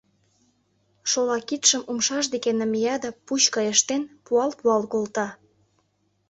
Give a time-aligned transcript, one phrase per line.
[1.09, 5.27] Шола кидшым умшаж деке намия да, пуч гай ыштен, пуал-пуал колта.